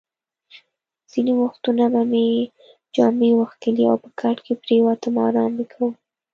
ځینې 1.11 1.33
وختونه 1.41 1.83
به 1.93 2.01
مې 2.11 2.25
جامې 2.95 3.29
وکښلې 3.39 3.83
او 3.91 3.97
په 4.03 4.09
کټ 4.19 4.37
کې 4.45 4.53
پرېوتم، 4.61 5.13
ارام 5.27 5.51
مې 5.57 5.65
کاوه. 5.71 5.91